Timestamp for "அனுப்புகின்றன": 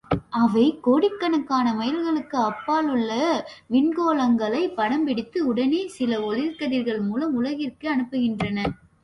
7.95-8.59